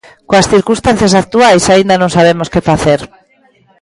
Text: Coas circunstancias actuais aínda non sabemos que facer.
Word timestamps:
Coas 0.29 0.49
circunstancias 0.53 1.13
actuais 1.21 1.63
aínda 1.73 1.95
non 2.01 2.13
sabemos 2.15 2.47
que 2.53 2.65
facer. 2.69 2.99